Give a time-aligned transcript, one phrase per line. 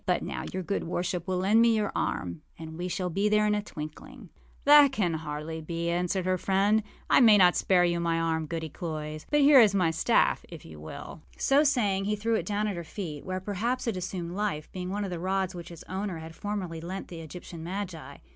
[0.07, 3.45] But now your good worship will lend me your arm, and we shall be there
[3.45, 4.29] in a twinkling.â
[4.65, 6.81] âThat can hardly be,â answered her friend.
[7.11, 10.65] âI may not spare you my arm, Goody Cloyse; but here is my staff, if
[10.65, 14.31] you will.â So saying, he threw it down at her feet, where, perhaps, it assumed
[14.31, 17.63] life, being one of the rods which its owner had formerly lent to the Egyptian
[17.63, 18.17] magi.